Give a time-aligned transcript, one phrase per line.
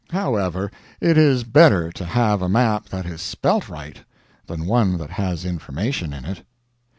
[0.09, 3.99] However, it is better to have a map that is spelt right
[4.47, 6.41] than one that has information in it.